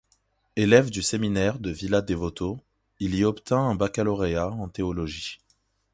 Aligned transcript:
Élève 0.55 0.89
du 0.89 1.03
séminaire 1.03 1.59
de 1.59 1.69
Villa 1.69 2.01
Devoto, 2.01 2.59
il 2.99 3.13
y 3.13 3.23
obtint 3.23 3.59
un 3.61 3.75
baccalauréat 3.75 4.49
en 4.49 4.67
théologie. 4.67 5.37